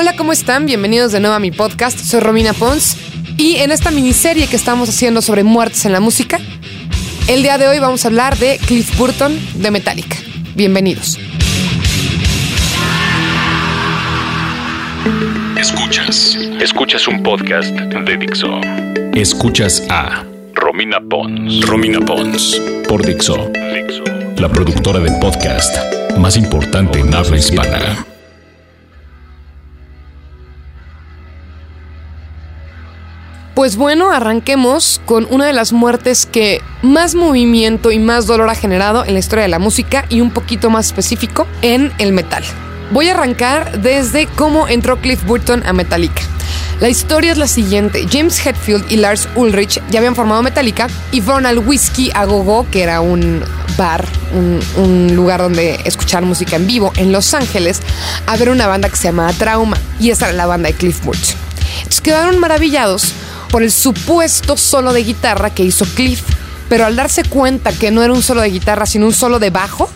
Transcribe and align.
Hola, 0.00 0.14
¿cómo 0.14 0.30
están? 0.30 0.64
Bienvenidos 0.64 1.10
de 1.10 1.18
nuevo 1.18 1.34
a 1.34 1.40
mi 1.40 1.50
podcast. 1.50 1.98
Soy 1.98 2.20
Romina 2.20 2.52
Pons 2.52 2.96
y 3.36 3.56
en 3.56 3.72
esta 3.72 3.90
miniserie 3.90 4.46
que 4.46 4.54
estamos 4.54 4.88
haciendo 4.88 5.20
sobre 5.22 5.42
muertes 5.42 5.86
en 5.86 5.92
la 5.92 5.98
música, 5.98 6.38
el 7.26 7.42
día 7.42 7.58
de 7.58 7.66
hoy 7.66 7.80
vamos 7.80 8.04
a 8.04 8.08
hablar 8.08 8.38
de 8.38 8.60
Cliff 8.64 8.96
Burton 8.96 9.36
de 9.54 9.72
Metallica. 9.72 10.16
Bienvenidos. 10.54 11.18
Escuchas. 15.58 16.38
Escuchas 16.60 17.08
un 17.08 17.20
podcast 17.24 17.74
de 17.74 18.16
Dixo. 18.18 18.60
Escuchas 19.14 19.82
a 19.90 20.24
Romina 20.54 21.00
Pons. 21.00 21.66
Romina 21.66 21.98
Pons. 21.98 22.62
Por 22.88 23.04
Dixo. 23.04 23.50
Dixo. 23.74 24.04
La 24.36 24.48
productora 24.48 25.00
de 25.00 25.10
podcast 25.20 25.76
más 26.16 26.36
importante 26.36 27.00
en 27.00 27.12
habla 27.12 27.36
hispana. 27.36 28.06
Pues 33.58 33.74
bueno, 33.74 34.12
arranquemos 34.12 35.00
con 35.04 35.26
una 35.30 35.44
de 35.44 35.52
las 35.52 35.72
muertes 35.72 36.26
que 36.26 36.62
más 36.82 37.16
movimiento 37.16 37.90
y 37.90 37.98
más 37.98 38.28
dolor 38.28 38.48
ha 38.48 38.54
generado 38.54 39.04
en 39.04 39.14
la 39.14 39.18
historia 39.18 39.42
de 39.42 39.48
la 39.48 39.58
música 39.58 40.04
y 40.08 40.20
un 40.20 40.30
poquito 40.30 40.70
más 40.70 40.86
específico 40.86 41.44
en 41.60 41.92
el 41.98 42.12
metal. 42.12 42.44
Voy 42.92 43.08
a 43.08 43.14
arrancar 43.14 43.82
desde 43.82 44.28
cómo 44.28 44.68
entró 44.68 45.00
Cliff 45.00 45.24
Burton 45.24 45.64
a 45.66 45.72
Metallica. 45.72 46.22
La 46.78 46.88
historia 46.88 47.32
es 47.32 47.38
la 47.38 47.48
siguiente. 47.48 48.06
James 48.08 48.46
Hetfield 48.46 48.92
y 48.92 48.96
Lars 48.98 49.28
Ulrich 49.34 49.82
ya 49.90 49.98
habían 49.98 50.14
formado 50.14 50.40
Metallica 50.40 50.86
y 51.10 51.20
fueron 51.20 51.44
al 51.44 51.58
Whiskey 51.58 52.12
a 52.14 52.26
Gogo, 52.26 52.64
que 52.70 52.84
era 52.84 53.00
un 53.00 53.42
bar, 53.76 54.04
un, 54.76 55.16
lugar 55.16 55.40
donde 55.40 55.80
escuchar 55.84 56.22
música 56.22 56.54
en 56.54 56.68
vivo 56.68 56.92
en 56.94 57.10
Los 57.10 57.34
Ángeles, 57.34 57.80
a 58.24 58.36
ver 58.36 58.50
una 58.50 58.68
banda 58.68 58.88
que 58.88 58.94
se 58.94 59.08
llamaba 59.08 59.32
Trauma. 59.32 59.76
Y 59.98 60.10
esa 60.10 60.28
era 60.28 60.36
la 60.36 60.46
banda 60.46 60.68
de 60.68 60.76
Cliff 60.76 61.02
Burton. 61.02 61.34
Entonces 61.78 62.00
quedaron 62.00 62.38
maravillados 62.38 63.14
por 63.50 63.62
el 63.62 63.70
supuesto 63.70 64.56
solo 64.56 64.92
de 64.92 65.04
guitarra 65.04 65.50
que 65.50 65.64
hizo 65.64 65.84
Cliff. 65.94 66.22
Pero 66.68 66.84
al 66.84 66.96
darse 66.96 67.24
cuenta 67.24 67.72
que 67.72 67.90
no 67.90 68.02
era 68.02 68.12
un 68.12 68.22
solo 68.22 68.42
de 68.42 68.50
guitarra, 68.50 68.84
sino 68.84 69.06
un 69.06 69.14
solo 69.14 69.38
de 69.38 69.50
bajo, 69.50 69.88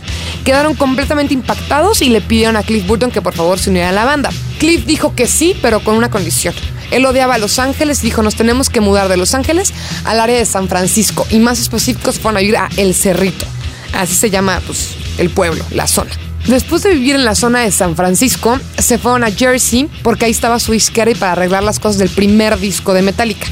quedaron 0.45 0.75
completamente 0.75 1.35
impactados 1.35 2.01
y 2.01 2.09
le 2.09 2.21
pidieron 2.23 2.57
a 2.57 2.63
Cliff 2.63 2.87
Burton 2.87 3.11
que 3.11 3.21
por 3.21 3.35
favor 3.35 3.59
se 3.59 3.71
uniera 3.71 3.91
a 3.91 3.93
la 3.93 4.05
banda. 4.05 4.31
Cliff 4.59 4.87
dijo 4.87 5.15
que 5.15 5.27
sí, 5.27 5.55
pero 5.61 5.81
con 5.85 5.97
una 5.97 6.11
condición. 6.11 6.55
Él 6.91 7.07
odiaba 7.07 7.35
a 7.35 7.39
Los 7.39 7.59
Ángeles 7.59 8.03
y 8.03 8.07
dijo, 8.07 8.23
nos 8.23 8.37
tenemos 8.37 8.69
que 8.69 8.81
mudar 8.81 9.09
de 9.09 9.17
Los 9.17 9.35
Ángeles 9.35 9.73
al 10.05 10.21
área 10.21 10.37
de 10.37 10.45
San 10.45 10.69
Francisco. 10.69 11.27
Y 11.31 11.39
más 11.39 11.59
específicos 11.59 12.19
fueron 12.19 12.37
a 12.39 12.43
ir 12.43 12.57
a 12.57 12.69
El 12.77 12.95
Cerrito. 12.95 13.47
Así 13.95 14.15
se 14.15 14.31
llama 14.31 14.61
pues, 14.67 14.91
el 15.19 15.31
pueblo, 15.31 15.65
la 15.71 15.87
zona. 15.87 16.11
Después 16.47 16.83
de 16.83 16.95
vivir 16.95 17.15
en 17.15 17.25
la 17.25 17.35
zona 17.35 17.61
de 17.61 17.71
San 17.71 17.95
Francisco, 17.95 18.59
se 18.77 18.99
fueron 18.99 19.23
a 19.23 19.31
Jersey 19.31 19.89
porque 20.03 20.25
ahí 20.25 20.33
estaba 20.33 20.59
su 20.59 20.73
disquera 20.73 21.11
y 21.11 21.15
para 21.15 21.33
arreglar 21.33 21.63
las 21.63 21.79
cosas 21.79 21.99
del 21.99 22.09
primer 22.09 22.59
disco 22.59 22.93
de 22.95 23.03
Metallica. 23.03 23.47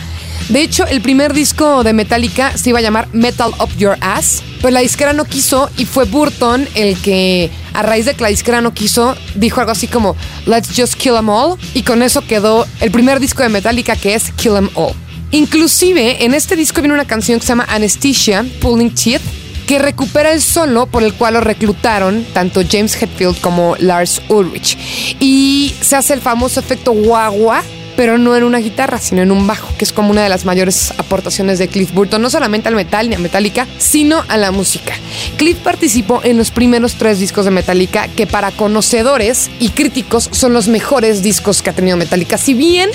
De 0.49 0.63
hecho, 0.63 0.85
el 0.87 1.01
primer 1.01 1.33
disco 1.33 1.85
de 1.85 1.93
Metallica 1.93 2.59
se 2.59 2.71
iba 2.71 2.81
a 2.81 2.83
llamar 2.83 3.09
Metal 3.13 3.53
Up 3.61 3.71
Your 3.79 3.97
Ass, 4.01 4.43
pero 4.61 4.71
la 4.71 4.81
disquera 4.81 5.13
no 5.13 5.25
quiso 5.25 5.71
y 5.77 5.85
fue 5.85 6.05
Burton 6.05 6.67
el 6.75 6.97
que, 7.01 7.51
a 7.73 7.83
raíz 7.83 8.07
de 8.07 8.15
que 8.15 8.23
la 8.25 8.31
disquera 8.31 8.61
no 8.61 8.75
quiso, 8.75 9.17
dijo 9.37 9.61
algo 9.61 9.71
así 9.71 9.87
como 9.87 10.17
Let's 10.47 10.71
Just 10.75 10.95
Kill 10.95 11.15
Them 11.15 11.29
All 11.29 11.57
y 11.75 11.83
con 11.85 12.03
eso 12.03 12.23
quedó 12.23 12.67
el 12.81 12.91
primer 12.91 13.21
disco 13.21 13.45
de 13.45 13.49
Metallica 13.49 13.95
que 13.95 14.15
es 14.15 14.33
Kill 14.33 14.55
Them 14.55 14.71
All. 14.75 14.93
Inclusive 15.31 16.25
en 16.25 16.35
este 16.35 16.57
disco 16.57 16.81
viene 16.81 16.95
una 16.95 17.05
canción 17.05 17.39
que 17.39 17.47
se 17.47 17.51
llama 17.51 17.67
Anesthesia, 17.69 18.45
Pulling 18.61 18.93
Teeth, 18.93 19.23
que 19.71 19.79
recupera 19.79 20.33
el 20.33 20.43
solo 20.43 20.87
por 20.87 21.05
el 21.05 21.15
cual 21.15 21.35
lo 21.35 21.41
reclutaron 21.41 22.27
tanto 22.33 22.61
James 22.69 23.01
Hetfield 23.01 23.41
como 23.41 23.77
Lars 23.77 24.21
Ulrich. 24.27 24.77
Y 25.21 25.73
se 25.81 25.95
hace 25.95 26.13
el 26.13 26.21
famoso 26.21 26.59
efecto 26.59 26.91
guagua 26.91 27.63
pero 27.95 28.19
no 28.19 28.35
en 28.35 28.43
una 28.43 28.59
guitarra, 28.59 28.99
sino 28.99 29.23
en 29.23 29.31
un 29.31 29.47
bajo, 29.47 29.69
que 29.77 29.85
es 29.85 29.93
como 29.93 30.11
una 30.11 30.25
de 30.25 30.29
las 30.29 30.45
mayores 30.45 30.93
aportaciones 30.99 31.61
de 31.61 31.69
Cliff 31.69 31.93
Burton, 31.93 32.21
no 32.21 32.31
solamente 32.31 32.67
al 32.67 32.75
metal 32.75 33.09
ni 33.09 33.15
a 33.15 33.19
Metallica, 33.19 33.67
sino 33.79 34.25
a 34.27 34.37
la 34.39 34.51
música. 34.51 34.95
Cliff 35.37 35.59
participó 35.59 36.21
en 36.25 36.39
los 36.39 36.51
primeros 36.51 36.95
tres 36.95 37.21
discos 37.21 37.45
de 37.45 37.53
Metallica, 37.53 38.09
que 38.09 38.27
para 38.27 38.51
conocedores 38.51 39.51
y 39.61 39.69
críticos 39.69 40.31
son 40.33 40.53
los 40.53 40.67
mejores 40.67 41.23
discos 41.23 41.63
que 41.63 41.71
ha 41.71 41.75
tenido 41.75 41.97
Metallica. 41.97 42.39
Si 42.39 42.55
bien 42.55 42.91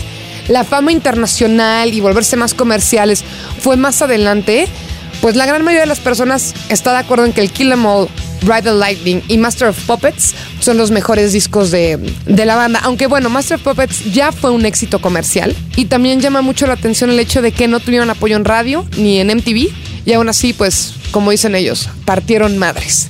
la 0.50 0.64
fama 0.64 0.92
internacional 0.92 1.94
y 1.94 2.02
volverse 2.02 2.36
más 2.36 2.54
comerciales 2.54 3.24
fue 3.60 3.78
más 3.78 4.02
adelante, 4.02 4.68
pues 5.26 5.36
la 5.36 5.48
gran 5.48 5.64
mayoría 5.64 5.82
de 5.82 5.88
las 5.88 6.02
personas 6.02 6.54
está 6.70 6.92
de 6.92 7.00
acuerdo 7.00 7.26
en 7.26 7.34
que 7.34 7.42
el 7.42 7.50
Kill 7.50 7.72
Em 7.72 7.84
All 7.84 8.08
Ride 8.44 8.62
the 8.62 8.74
Lightning 8.74 9.24
y 9.28 9.40
Master 9.40 9.70
of 9.70 9.86
Puppets 9.88 10.36
son 10.60 10.78
los 10.78 10.92
mejores 10.92 11.34
discos 11.34 11.72
de, 11.72 11.98
de, 12.28 12.46
la 12.46 12.56
banda. 12.56 12.80
Aunque 12.84 13.08
bueno, 13.08 13.28
Master 13.32 13.56
of 13.56 13.64
Puppets 13.64 14.14
ya 14.14 14.32
fue 14.32 14.52
un 14.52 14.68
éxito 14.68 15.02
comercial 15.02 15.56
y 15.76 15.86
también 15.86 16.22
llama 16.22 16.44
mucho 16.44 16.68
la 16.68 16.74
atención 16.74 17.10
el 17.10 17.20
hecho 17.20 17.42
de 17.42 17.52
que 17.52 17.68
no 17.68 17.80
tuvieron 17.80 18.12
apoyo 18.12 18.36
en 18.36 18.46
radio 18.46 18.86
ni 18.98 19.20
en 19.20 19.36
MTV 19.36 19.72
y 20.06 20.14
aún 20.14 20.30
así, 20.30 20.54
pues, 20.54 20.94
como 21.10 21.32
dicen 21.32 21.56
ellos, 21.56 21.90
partieron 22.06 22.60
madres. 22.60 23.10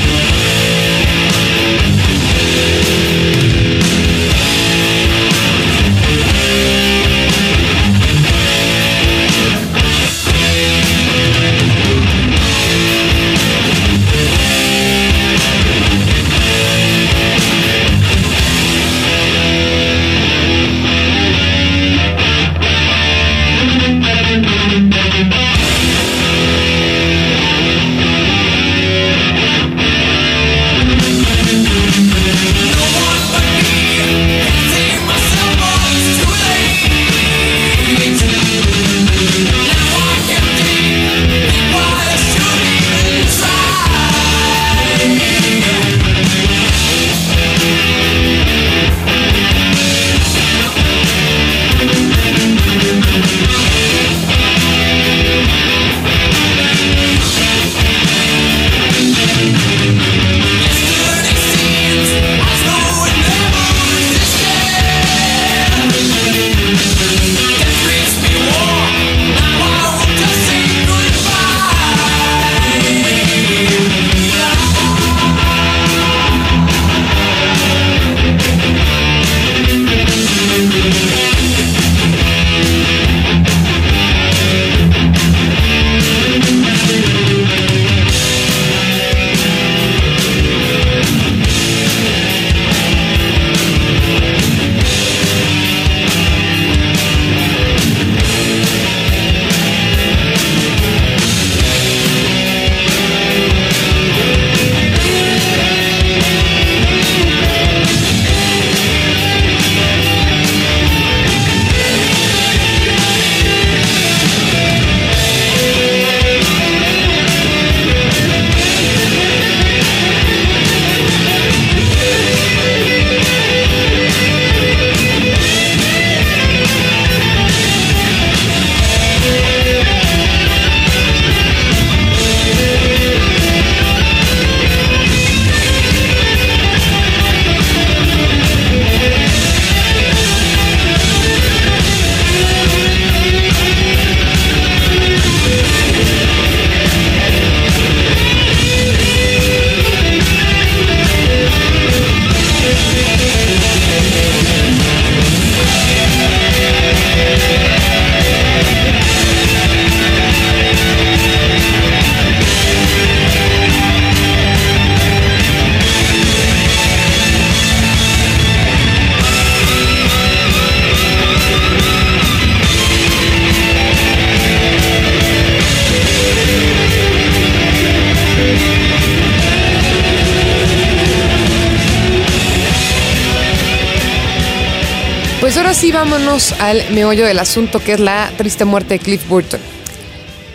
Ahora 185.61 185.73
sí 185.75 185.91
vámonos 185.91 186.53
al 186.53 186.89
meollo 186.91 187.23
del 187.23 187.37
asunto 187.37 187.83
que 187.83 187.93
es 187.93 187.99
la 187.99 188.31
triste 188.35 188.65
muerte 188.65 188.95
de 188.95 188.99
Cliff 188.99 189.27
Burton. 189.27 189.59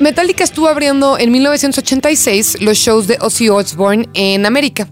Metallica 0.00 0.42
estuvo 0.42 0.66
abriendo 0.66 1.16
en 1.16 1.30
1986 1.30 2.60
los 2.60 2.76
shows 2.76 3.06
de 3.06 3.16
Ozzy 3.20 3.48
Osbourne 3.48 4.08
en 4.14 4.44
América 4.46 4.88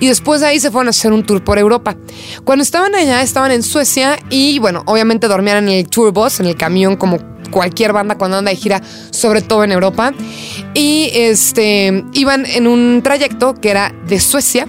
y 0.00 0.06
después 0.06 0.40
de 0.40 0.46
ahí 0.46 0.58
se 0.58 0.70
fueron 0.70 0.86
a 0.86 0.90
hacer 0.90 1.12
un 1.12 1.22
tour 1.22 1.44
por 1.44 1.58
Europa. 1.58 1.98
Cuando 2.44 2.62
estaban 2.62 2.94
allá 2.94 3.20
estaban 3.20 3.50
en 3.50 3.62
Suecia 3.62 4.18
y 4.30 4.58
bueno, 4.58 4.84
obviamente 4.86 5.28
dormían 5.28 5.68
en 5.68 5.68
el 5.68 5.88
tour 5.88 6.14
bus, 6.14 6.40
en 6.40 6.46
el 6.46 6.56
camión 6.56 6.96
como 6.96 7.18
cualquier 7.50 7.92
banda 7.92 8.16
cuando 8.16 8.38
anda 8.38 8.50
de 8.50 8.56
gira, 8.56 8.80
sobre 9.10 9.42
todo 9.42 9.64
en 9.64 9.72
Europa. 9.72 10.14
Y 10.72 11.10
este 11.12 12.04
iban 12.14 12.46
en 12.46 12.66
un 12.66 13.02
trayecto 13.04 13.52
que 13.52 13.68
era 13.68 13.94
de 14.06 14.18
Suecia 14.18 14.66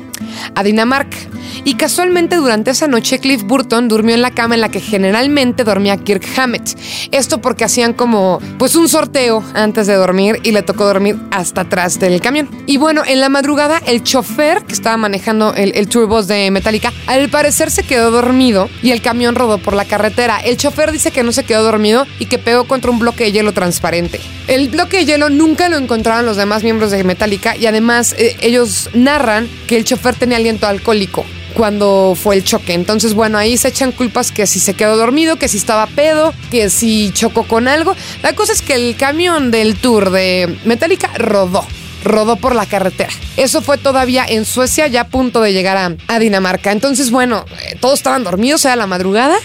a 0.56 0.62
Dinamarca. 0.62 1.18
Y 1.64 1.76
casualmente 1.76 2.38
durante 2.38 2.72
esa 2.72 2.88
noche 2.88 3.20
Cliff 3.20 3.44
Burton 3.44 3.88
durmió 3.88 4.16
en 4.16 4.22
la 4.22 4.32
cama 4.32 4.56
en 4.56 4.62
la 4.62 4.70
que 4.70 4.80
generalmente 4.80 5.64
dormía 5.64 5.98
Kirk 5.98 6.26
Hammett. 6.38 6.78
Esto 7.12 7.42
porque 7.42 7.66
hacían 7.66 7.94
como 7.94 8.40
pues 8.58 8.76
un 8.76 8.88
sorteo 8.88 9.44
antes 9.54 9.88
de 9.88 9.96
dormir 9.96 10.40
y 10.44 10.52
le 10.52 10.64
tocó 10.64 10.86
dormir 10.86 11.18
hasta 11.32 11.62
atrás 11.62 12.00
del 12.00 12.22
camión. 12.22 12.50
Y 12.66 12.78
bueno, 12.78 13.04
en 13.06 13.20
la 13.20 13.30
madrugada 13.30 13.82
el 13.86 14.04
chofer 14.04 14.64
que 14.64 14.74
estaba 14.74 14.98
manejando 14.98 15.54
el, 15.54 15.74
el 15.76 15.88
bus 16.08 16.28
de 16.28 16.50
Metallica 16.52 16.94
al 17.08 17.30
parecer 17.30 17.72
se 17.72 17.84
quedó 17.84 18.12
dormido 18.12 18.70
y 18.82 18.92
el 18.92 19.02
camión 19.02 19.36
rodó 19.36 19.58
por 19.58 19.74
la 19.74 19.86
carretera. 19.86 20.40
El 20.40 20.58
chofer 20.58 20.92
dice 20.92 21.12
que 21.12 21.24
no 21.24 21.32
se 21.32 21.44
quedó 21.44 21.64
dormido 21.64 22.08
y 22.20 22.28
que 22.28 22.38
pegó 22.38 22.66
contra 22.66 22.92
un 22.92 23.00
bloque 23.00 23.26
de 23.26 23.32
hielo 23.32 23.54
transparente. 23.54 24.20
El 24.48 24.70
bloque 24.70 24.98
de 24.98 25.06
hielo 25.06 25.30
nunca 25.30 25.70
lo 25.70 25.78
encontraron 25.78 26.26
los 26.26 26.38
demás 26.38 26.64
miembros 26.64 26.92
de 26.92 27.04
Metallica 27.04 27.56
y 27.56 27.66
además 27.66 28.16
eh, 28.18 28.36
ellos 28.42 28.90
narran 28.94 29.48
que 29.68 29.78
el 29.78 29.84
chofer 29.84 30.16
tenía 30.16 30.38
aliento 30.38 30.68
alcohólico 30.68 31.26
cuando 31.54 32.16
fue 32.22 32.36
el 32.36 32.44
choque. 32.44 32.74
Entonces, 32.74 33.14
bueno, 33.14 33.38
ahí 33.38 33.58
se 33.58 33.70
echan 33.70 33.92
culpas 33.92 34.32
que 34.32 34.48
si 34.48 34.60
se 34.60 34.74
quedó 34.74 34.98
dormido, 34.98 35.38
que 35.38 35.48
si 35.48 35.58
estaba 35.58 35.88
pedo, 35.88 36.34
que 36.52 36.70
si 36.70 37.12
chocó 37.14 37.44
con 37.44 37.68
algo. 37.68 37.96
La 38.24 38.34
cosa 38.34 38.54
es 38.54 38.62
que 38.62 38.76
el 38.76 38.96
camión 38.96 39.52
del 39.52 39.76
tour 39.76 40.12
de 40.12 40.58
Metallica 40.66 41.10
rodó. 41.16 41.66
Rodó 42.04 42.38
por 42.38 42.56
la 42.56 42.66
carretera. 42.66 43.12
Eso 43.36 43.62
fue 43.62 43.78
todavía 43.78 44.26
en 44.26 44.46
Suecia, 44.46 44.88
ya 44.88 45.02
a 45.02 45.08
punto 45.10 45.42
de 45.42 45.52
llegar 45.52 45.98
a, 46.08 46.20
Dinamarca. 46.20 46.72
Entonces, 46.72 47.12
bueno, 47.12 47.46
eh, 47.62 47.76
todos 47.82 48.00
estaban 48.00 48.24
dormidos, 48.24 48.64
era 48.64 48.78
la 48.78 48.88
madrugada. 48.88 49.38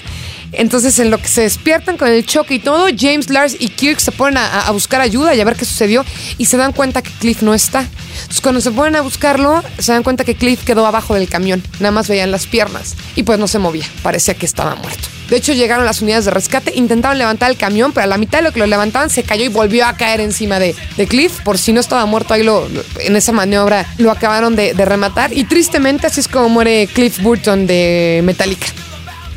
Entonces, 0.56 0.99
en 0.99 1.11
lo 1.11 1.18
que 1.18 1.28
se 1.28 1.42
despiertan 1.42 1.96
con 1.96 2.08
el 2.08 2.25
choque 2.25 2.54
y 2.54 2.58
todo, 2.58 2.87
James, 2.96 3.30
Lars 3.30 3.56
y 3.58 3.68
Kirk 3.68 4.00
se 4.00 4.12
ponen 4.12 4.38
a, 4.38 4.70
buscar 4.70 5.00
ayuda 5.00 5.34
y 5.34 5.40
a 5.40 5.44
ver 5.44 5.56
qué 5.56 5.64
sucedió 5.64 6.04
y 6.38 6.46
se 6.46 6.56
dan 6.56 6.73
cuenta 6.73 7.02
que 7.02 7.11
Cliff 7.20 7.42
no 7.42 7.54
está. 7.54 7.80
Entonces, 7.80 8.40
cuando 8.40 8.61
se 8.61 8.70
ponen 8.70 8.96
a 8.96 9.00
buscarlo, 9.00 9.62
se 9.78 9.92
dan 9.92 10.02
cuenta 10.02 10.25
que 10.25 10.34
Cliff 10.34 10.64
quedó 10.64 10.87
abajo 10.87 11.14
del 11.14 11.28
camión. 11.28 11.62
Nada 11.80 11.90
más 11.90 12.08
veían 12.08 12.30
las 12.30 12.46
piernas 12.46 12.94
y 13.16 13.23
pues 13.23 13.38
no 13.38 13.49
se 13.49 13.58
movía. 13.58 13.84
Parecía 14.02 14.34
que 14.34 14.46
estaba 14.46 14.75
muerto. 14.76 15.08
De 15.28 15.37
hecho, 15.37 15.52
llegaron 15.52 15.87
las 15.87 16.02
unidades 16.02 16.26
de 16.26 16.30
rescate, 16.30 16.73
intentaron 16.75 17.16
levantar 17.16 17.50
el 17.50 17.56
camión, 17.56 17.92
pero 17.92 18.04
a 18.04 18.06
la 18.06 18.18
mitad 18.18 18.38
de 18.38 18.44
lo 18.44 18.52
que 18.52 18.61
lo 18.61 18.66
levantaban 18.66 19.08
se 19.08 19.23
cayó 19.23 19.44
y 19.44 19.49
volvió 19.49 19.87
a 19.87 19.96
caer 19.96 20.20
encima 20.20 20.58
de, 20.58 20.75
Cliff. 21.08 21.40
Por 21.40 21.58
si 21.58 21.73
no 21.73 21.80
estaba 21.80 22.04
muerto, 22.06 22.34
ahí 22.34 22.42
lo, 22.42 22.68
en 22.99 23.16
esa 23.16 23.32
maniobra 23.32 23.87
lo 23.99 24.11
acabaron 24.11 24.54
de 24.54 24.73
rematar. 24.84 25.32
Y 25.32 25.44
tristemente, 25.44 26.06
así 26.06 26.20
es 26.20 26.28
como 26.28 26.49
muere 26.49 26.88
Cliff 26.92 27.20
Burton 27.20 27.66
de 27.66 28.20
Metallica. 28.23 28.66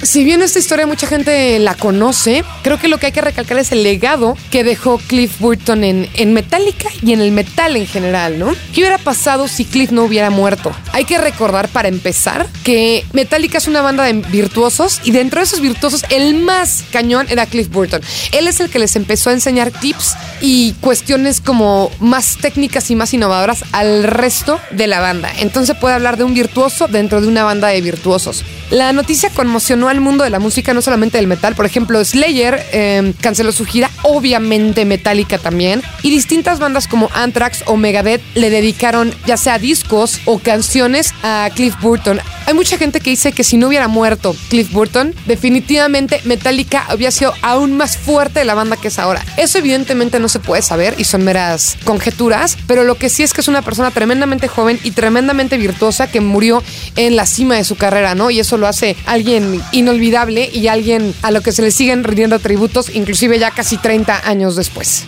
Si 0.03 0.23
bien 0.23 0.41
esta 0.41 0.59
historia 0.59 0.85
mucha 0.85 1.07
gente 1.07 1.57
la 1.59 1.73
conoce, 1.73 2.43
creo 2.61 2.79
que 2.79 2.87
lo 2.87 2.99
que 2.99 3.07
hay 3.07 3.11
que 3.11 3.21
recalcar 3.21 3.57
es 3.57 3.71
el 3.71 3.83
legado 3.83 4.37
que 4.51 4.63
dejó 4.63 4.99
Cliff 4.99 5.39
Burton 5.39 5.83
en, 5.83 6.07
en 6.13 6.33
Metallica 6.33 6.89
y 7.01 7.13
en 7.13 7.21
el 7.21 7.31
metal 7.31 7.75
en 7.75 7.87
general, 7.87 8.37
¿no? 8.37 8.53
¿Qué 8.73 8.81
hubiera 8.81 8.99
pasado 8.99 9.47
si 9.47 9.65
Cliff 9.65 9.91
no 9.91 10.03
hubiera 10.03 10.29
muerto? 10.29 10.71
Hay 10.93 11.05
que 11.05 11.17
recordar 11.17 11.67
para 11.67 11.87
empezar 11.87 12.47
que 12.63 13.05
Metallica 13.13 13.57
es 13.57 13.67
una 13.67 13.81
banda 13.81 14.03
de 14.03 14.13
virtuosos 14.13 15.01
y 15.03 15.11
dentro 15.11 15.39
de 15.39 15.45
esos 15.45 15.61
virtuosos 15.61 16.05
el 16.09 16.35
más 16.35 16.83
cañón 16.91 17.25
era 17.29 17.45
Cliff 17.45 17.69
Burton. 17.69 18.01
Él 18.31 18.47
es 18.47 18.59
el 18.59 18.69
que 18.69 18.79
les 18.79 18.95
empezó 18.95 19.31
a 19.31 19.33
enseñar 19.33 19.71
tips 19.71 20.15
y 20.41 20.73
cuestiones 20.73 21.41
como 21.41 21.91
más 21.99 22.37
técnicas 22.37 22.91
y 22.91 22.95
más 22.95 23.13
innovadoras 23.13 23.63
al 23.71 24.03
resto 24.03 24.59
de 24.71 24.87
la 24.87 24.99
banda. 24.99 25.31
Entonces 25.39 25.75
puede 25.75 25.95
hablar 25.95 26.17
de 26.17 26.23
un 26.23 26.33
virtuoso 26.33 26.87
dentro 26.87 27.19
de 27.19 27.27
una 27.27 27.43
banda 27.43 27.69
de 27.69 27.81
virtuosos. 27.81 28.43
La 28.69 28.91
noticia 28.93 29.29
conmocionó 29.29 29.86
al 29.89 30.01
mundo 30.01 30.23
de 30.23 30.29
la 30.29 30.39
música, 30.39 30.73
no 30.73 30.81
solamente 30.81 31.17
del 31.17 31.27
metal. 31.27 31.55
Por 31.55 31.65
ejemplo, 31.65 32.03
Slayer 32.03 32.61
eh, 32.71 33.13
canceló 33.21 33.51
su 33.51 33.65
gira, 33.65 33.89
obviamente 34.03 34.85
Metallica 34.85 35.37
también. 35.37 35.81
Y 36.03 36.09
distintas 36.09 36.59
bandas 36.59 36.87
como 36.87 37.09
Anthrax 37.13 37.63
o 37.65 37.77
Megadeth 37.77 38.21
le 38.35 38.49
dedicaron 38.49 39.13
ya 39.25 39.37
sea 39.37 39.59
discos 39.59 40.19
o 40.25 40.39
canciones 40.39 41.13
a 41.23 41.49
Cliff 41.55 41.75
Burton. 41.81 42.19
Hay 42.45 42.53
mucha 42.53 42.77
gente 42.77 43.01
que 43.01 43.09
dice 43.09 43.33
que 43.33 43.43
si 43.43 43.57
no 43.57 43.67
hubiera 43.67 43.89
muerto 43.89 44.33
Cliff 44.49 44.71
Burton, 44.71 45.13
definitivamente 45.25 46.21
Metallica 46.23 46.85
había 46.87 47.11
sido 47.11 47.33
aún 47.41 47.75
más 47.75 47.97
fuerte 47.97 48.39
de 48.39 48.45
la 48.45 48.55
banda 48.55 48.77
que 48.77 48.87
es 48.87 48.99
ahora. 48.99 49.23
Eso 49.35 49.57
evidentemente 49.57 50.19
no 50.19 50.29
se 50.29 50.39
puede 50.39 50.61
saber 50.61 50.95
y 50.97 51.03
son 51.03 51.23
meras 51.23 51.77
conjeturas, 51.83 52.57
pero 52.65 52.85
lo 52.85 52.95
que 52.95 53.09
sí 53.09 53.23
es 53.23 53.33
que 53.33 53.41
es 53.41 53.49
una 53.49 53.61
persona 53.61 53.91
tremendamente 53.91 54.47
joven 54.47 54.79
y 54.83 54.91
tremendamente 54.91 55.57
virtuosa 55.57 56.07
que 56.07 56.21
murió 56.21 56.63
en 56.95 57.15
la 57.17 57.25
cima 57.25 57.55
de 57.55 57.65
su 57.65 57.75
carrera, 57.75 58.15
¿no? 58.15 58.29
Y 58.29 58.39
eso 58.39 58.57
lo 58.57 58.67
hace 58.67 58.95
alguien 59.05 59.61
inolvidable 59.77 60.49
y 60.51 60.67
alguien 60.67 61.13
a 61.21 61.31
lo 61.31 61.41
que 61.41 61.51
se 61.51 61.61
le 61.61 61.71
siguen 61.71 62.03
rindiendo 62.03 62.39
tributos, 62.39 62.93
inclusive 62.93 63.39
ya 63.39 63.51
casi 63.51 63.77
30 63.77 64.27
años 64.27 64.55
después. 64.55 65.05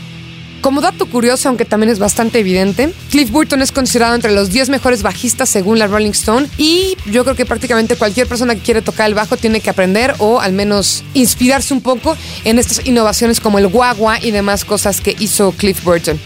Como 0.62 0.82
dato 0.82 1.06
curioso, 1.06 1.48
aunque 1.48 1.64
también 1.64 1.90
es 1.90 2.00
bastante 2.00 2.40
evidente, 2.40 2.94
Cliff 3.12 3.32
Burton 3.32 3.62
es 3.62 3.72
considerado 3.72 4.14
entre 4.14 4.32
los 4.32 4.50
10 4.50 4.70
mejores 4.70 5.04
bajistas 5.04 5.48
según 5.48 5.80
la 5.80 5.88
Rolling 5.88 6.12
Stone 6.12 6.48
y 6.58 6.98
yo 7.06 7.24
creo 7.24 7.36
que 7.36 7.46
prácticamente 7.46 7.96
cualquier 7.96 8.28
persona 8.28 8.56
que 8.56 8.62
quiere 8.62 8.82
tocar 8.82 9.08
el 9.08 9.14
bajo 9.14 9.38
tiene 9.38 9.62
que 9.62 9.70
aprender 9.70 10.16
o 10.18 10.42
al 10.42 10.52
menos 10.52 11.06
inspirarse 11.14 11.74
un 11.74 11.82
poco 11.82 12.18
en 12.44 12.60
estas 12.60 12.86
innovaciones 12.86 13.40
como 13.40 13.58
el 13.58 13.70
guagua 13.70 14.20
y 14.22 14.32
demás 14.32 14.66
cosas 14.66 15.00
que 15.00 15.16
hizo 15.18 15.54
Cliff 15.54 15.82
Burton. 15.84 16.20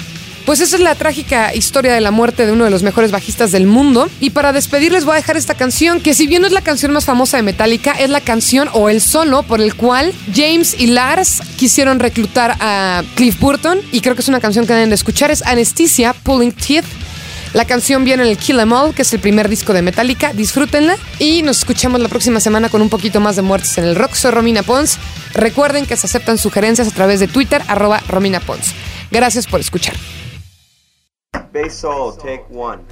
Pues 0.46 0.60
esa 0.60 0.76
es 0.76 0.82
la 0.82 0.96
trágica 0.96 1.56
historia 1.56 1.94
de 1.94 2.02
la 2.02 2.12
muerte 2.12 2.46
de 2.46 2.52
uno 2.52 2.66
de 2.66 2.70
los 2.70 2.84
mejores 2.84 3.12
bajistas 3.12 3.54
del 3.54 3.66
mundo. 3.66 4.10
Y 4.20 4.32
para 4.32 4.52
despedirles 4.52 5.06
voy 5.06 5.14
a 5.14 5.16
dejar 5.16 5.38
esta 5.38 5.56
canción, 5.56 6.02
que 6.02 6.14
si 6.14 6.28
bien 6.28 6.42
no 6.42 6.48
es 6.48 6.54
la 6.54 6.62
canción 6.62 6.92
más 6.92 7.06
famosa 7.06 7.38
de 7.38 7.44
Metallica, 7.44 7.94
es 7.94 8.10
la 8.10 8.20
canción 8.20 8.70
o 8.74 8.90
el 8.90 9.00
solo 9.00 9.44
por 9.44 9.62
el 9.62 9.74
cual 9.74 10.14
James 10.36 10.76
y 10.78 10.88
Lars 10.88 11.42
quisieron 11.56 12.00
reclutar 12.00 12.58
a 12.60 13.04
Cliff 13.16 13.40
Burton. 13.40 13.80
Y 13.94 14.02
creo 14.02 14.16
que 14.16 14.22
es 14.22 14.28
una 14.28 14.42
canción 14.42 14.68
que 14.68 14.74
deben 14.74 14.90
de 14.90 14.96
escuchar. 14.96 15.32
Es 15.32 15.44
Anesthesia, 15.44 16.14
Pulling 16.14 16.52
Teeth. 16.52 16.86
La 17.54 17.66
canción 17.66 18.04
viene 18.04 18.24
en 18.24 18.30
el 18.30 18.38
Kill 18.38 18.60
Em 18.60 18.72
All, 18.74 18.94
que 18.94 19.04
es 19.04 19.14
el 19.14 19.20
primer 19.20 19.48
disco 19.48 19.72
de 19.72 19.82
Metallica. 19.82 20.34
Disfrútenla 20.34 20.98
y 21.20 21.44
nos 21.44 21.60
escuchamos 21.60 22.02
la 22.02 22.10
próxima 22.10 22.42
semana 22.42 22.68
con 22.68 22.82
un 22.82 22.90
poquito 22.90 23.22
más 23.22 23.38
de 23.38 23.44
muertes 23.44 23.78
en 23.78 23.86
el 23.86 23.96
rock. 23.96 24.16
Soy 24.16 24.32
Romina 24.32 24.64
Pons. 24.64 24.98
Recuerden 25.36 25.86
que 25.86 25.96
se 25.96 26.08
aceptan 26.08 26.38
sugerencias 26.38 26.88
a 26.88 26.92
través 26.92 27.22
de 27.22 27.28
Twitter, 27.28 27.62
arroba 27.68 28.02
Romina 28.10 28.42
Pons. 28.42 28.74
Gracias 29.10 29.48
por 29.48 29.62
escuchar. 29.62 29.96
Bass 31.54 31.76
solo, 31.78 32.12
take 32.16 32.50
one. 32.50 32.84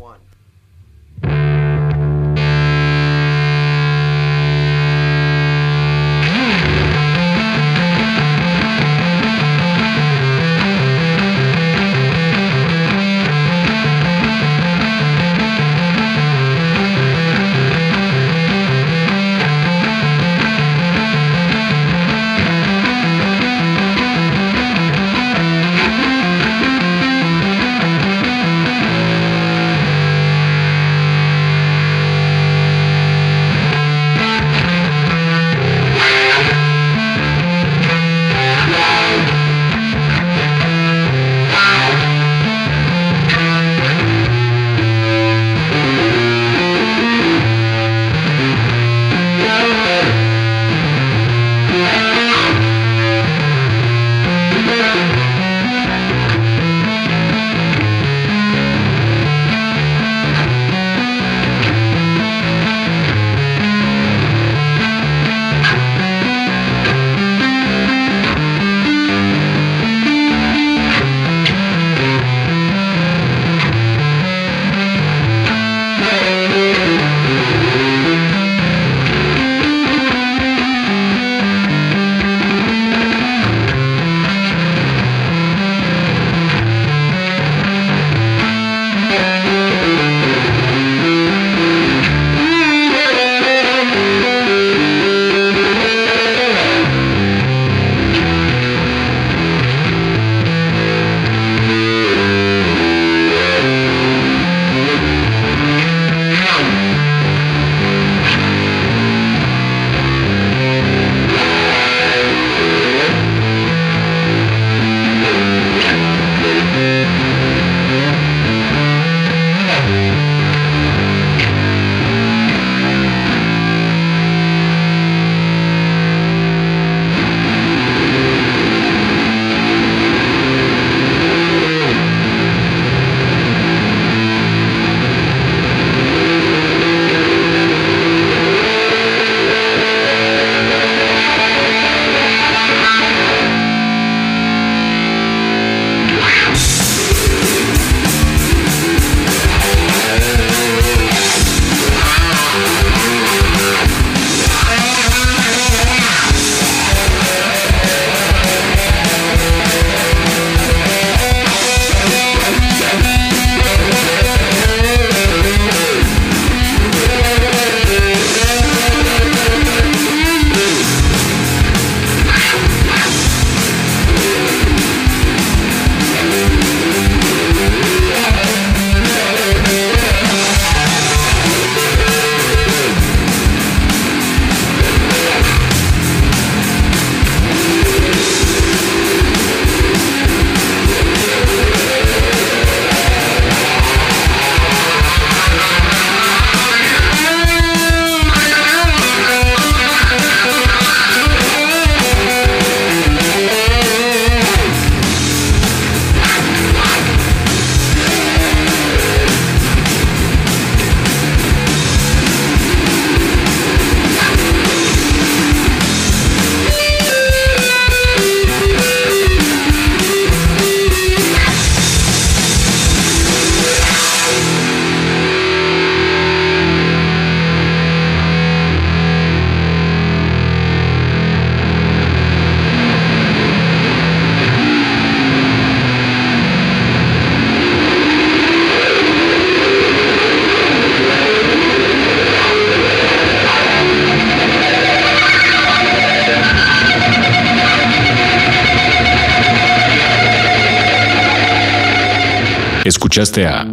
Escuchaste 253.21 253.45
a 253.45 253.65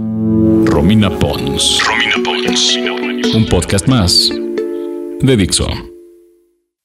Romina 0.70 1.08
Pons. 1.08 1.82
Romina 1.82 2.16
Pons. 2.22 2.76
Un 3.34 3.46
podcast 3.48 3.88
más 3.88 4.28
de 4.30 5.36
Dixo. 5.38 5.66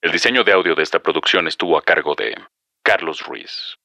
El 0.02 0.14
diseño 0.14 0.46
de 0.46 0.54
audio 0.54 0.74
de 0.74 0.84
esta 0.84 1.00
producción 1.00 1.50
estuvo 1.50 1.78
a 1.78 1.82
cargo 1.82 2.16
de 2.16 2.34
Carlos 2.82 3.22
Ruiz. 3.28 3.76